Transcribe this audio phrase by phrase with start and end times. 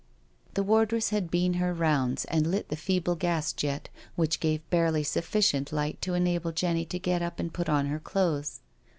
[0.55, 5.03] The wardress had been her rounds and lit the feeble gas jet which gave barely
[5.03, 8.61] sufficient light to enable Jenny to get up and put on her clothes.